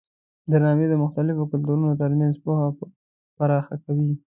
[0.51, 2.65] درناوی د مختلفو کلتورونو ترمنځ پوهه
[3.37, 4.11] پراخه کوي.